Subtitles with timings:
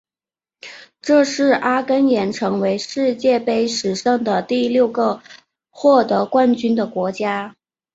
[0.99, 5.21] 这是阿根廷成为世界杯史上的第六个
[5.69, 7.55] 获得冠军的国家。